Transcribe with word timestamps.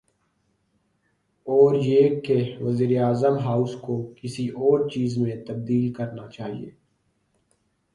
اوریہ 1.47 2.21
کہ 2.21 2.57
وزیراعظم 2.61 3.37
ہاؤس 3.37 3.75
کو 3.81 4.13
کسی 4.15 4.47
اورچیز 4.47 5.17
میں 5.17 5.35
تبدیل 5.47 5.93
کرنا 5.93 6.27
چاہیے۔ 6.27 6.69